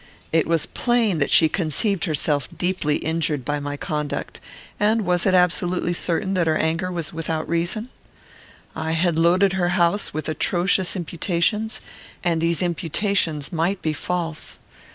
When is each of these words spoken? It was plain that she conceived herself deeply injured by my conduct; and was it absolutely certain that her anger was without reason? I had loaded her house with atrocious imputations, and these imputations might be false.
It 0.31 0.47
was 0.47 0.65
plain 0.65 1.19
that 1.19 1.29
she 1.29 1.47
conceived 1.47 2.05
herself 2.05 2.49
deeply 2.57 2.95
injured 2.95 3.45
by 3.45 3.59
my 3.59 3.77
conduct; 3.77 4.39
and 4.79 5.03
was 5.05 5.27
it 5.27 5.35
absolutely 5.35 5.93
certain 5.93 6.33
that 6.33 6.47
her 6.47 6.57
anger 6.57 6.91
was 6.91 7.13
without 7.13 7.47
reason? 7.47 7.87
I 8.75 8.93
had 8.93 9.19
loaded 9.19 9.53
her 9.53 9.69
house 9.77 10.11
with 10.11 10.27
atrocious 10.27 10.95
imputations, 10.95 11.81
and 12.23 12.41
these 12.41 12.63
imputations 12.63 13.53
might 13.53 13.83
be 13.83 13.93
false. 13.93 14.57